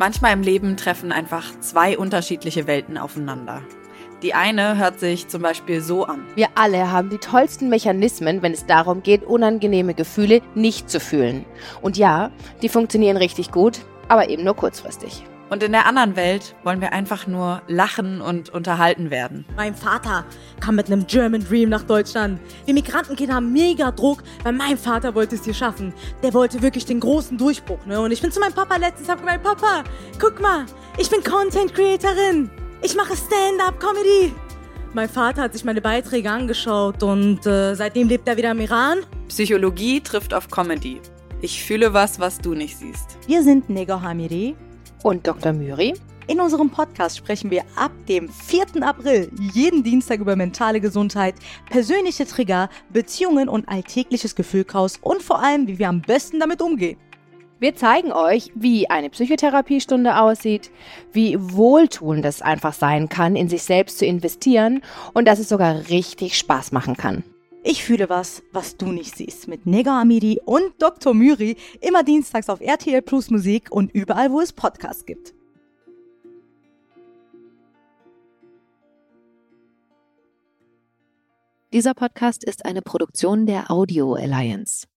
[0.00, 3.60] Manchmal im Leben treffen einfach zwei unterschiedliche Welten aufeinander.
[4.22, 6.24] Die eine hört sich zum Beispiel so an.
[6.36, 11.44] Wir alle haben die tollsten Mechanismen, wenn es darum geht, unangenehme Gefühle nicht zu fühlen.
[11.82, 12.30] Und ja,
[12.62, 15.22] die funktionieren richtig gut, aber eben nur kurzfristig.
[15.50, 19.44] Und in der anderen Welt wollen wir einfach nur lachen und unterhalten werden.
[19.56, 20.24] Mein Vater
[20.60, 22.40] kam mit einem German Dream nach Deutschland.
[22.66, 25.92] Wir Migrantenkinder haben mega Druck, weil mein Vater wollte es hier schaffen.
[26.22, 27.84] Der wollte wirklich den großen Durchbruch.
[27.84, 28.00] Ne?
[28.00, 29.82] Und ich bin zu meinem Papa letztens und hab gemeint, Papa,
[30.20, 30.66] guck mal,
[30.96, 32.48] ich bin Content Creatorin.
[32.82, 34.32] Ich mache Stand-up-Comedy.
[34.92, 38.98] Mein Vater hat sich meine Beiträge angeschaut und äh, seitdem lebt er wieder im Iran.
[39.26, 41.00] Psychologie trifft auf Comedy.
[41.40, 43.18] Ich fühle was, was du nicht siehst.
[43.26, 44.54] Wir sind Negar Hamiri
[45.02, 45.52] und Dr.
[45.52, 45.94] Müri.
[46.26, 48.82] In unserem Podcast sprechen wir ab dem 4.
[48.82, 51.34] April jeden Dienstag über mentale Gesundheit,
[51.68, 56.98] persönliche Trigger, Beziehungen und alltägliches Gefühlchaos und vor allem, wie wir am besten damit umgehen.
[57.58, 60.70] Wir zeigen euch, wie eine Psychotherapiestunde aussieht,
[61.12, 65.88] wie wohltuend es einfach sein kann, in sich selbst zu investieren und dass es sogar
[65.90, 67.22] richtig Spaß machen kann.
[67.62, 69.46] Ich fühle was, was du nicht siehst.
[69.46, 71.12] Mit Nega Amiri und Dr.
[71.12, 71.56] Myri.
[71.80, 75.34] Immer dienstags auf RTL Plus Musik und überall, wo es Podcasts gibt.
[81.72, 84.86] Dieser Podcast ist eine Produktion der Audio Alliance.